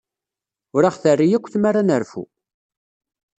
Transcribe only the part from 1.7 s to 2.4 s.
ad nerfu.